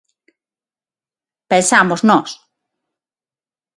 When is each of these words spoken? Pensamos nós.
Pensamos 1.51 2.01
nós. 2.09 2.29